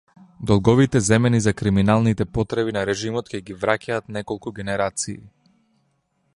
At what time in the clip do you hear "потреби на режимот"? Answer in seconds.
2.39-3.31